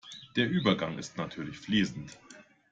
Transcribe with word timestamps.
Der 0.35 0.49
Übergang 0.49 0.97
ist 0.97 1.17
natürlich 1.19 1.59
fließend. 1.59 2.17